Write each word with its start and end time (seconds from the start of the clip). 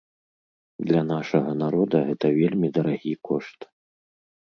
Для 0.91 1.01
нашага 1.11 1.51
народа 1.61 1.97
гэта 2.09 2.35
вельмі 2.41 2.67
дарагі 2.79 3.13
кошт. 3.31 3.73